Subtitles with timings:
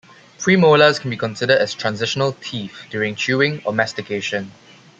[0.39, 4.51] Premolars can be considered as 'transitional teeth' during chewing, or mastication.